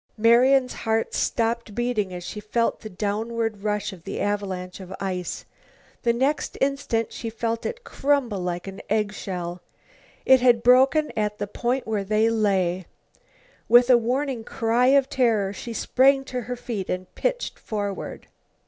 Marian's 0.17 0.73
heart 0.73 1.13
stopped 1.13 1.75
beating 1.75 2.11
as 2.11 2.23
she 2.23 2.39
felt 2.39 2.79
the 2.79 2.89
downward 2.89 3.61
rush 3.61 3.93
of 3.93 4.03
the 4.03 4.19
avalanche 4.19 4.79
of 4.79 4.91
ice. 4.99 5.45
The 6.01 6.11
next 6.11 6.57
instant 6.59 7.13
she 7.13 7.29
felt 7.29 7.67
it 7.67 7.83
crumble 7.83 8.39
like 8.39 8.65
an 8.65 8.81
egg 8.89 9.13
shell. 9.13 9.61
It 10.25 10.41
had 10.41 10.63
broken 10.63 11.11
at 11.15 11.37
the 11.37 11.45
point 11.45 11.85
where 11.85 12.03
they 12.03 12.31
lay. 12.31 12.87
With 13.69 13.91
a 13.91 13.95
warning 13.99 14.43
cry 14.43 14.87
of 14.87 15.07
terror 15.07 15.53
she 15.53 15.71
sprang 15.71 16.23
to 16.23 16.41
her 16.41 16.55
feet 16.55 16.89
and 16.89 17.13
pitched 17.13 17.59
forward. 17.59 18.25